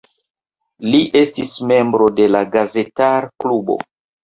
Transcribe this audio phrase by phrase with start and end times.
[0.93, 3.81] Li estis membro de la Gazetar-klubo.